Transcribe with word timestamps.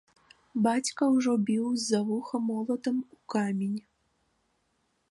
Бацька 0.67 1.09
ўжо 1.17 1.35
біў 1.49 1.67
з-за 1.75 2.01
вуха 2.09 2.35
молатам 2.49 2.97
у 3.19 3.23
камень. 3.37 3.79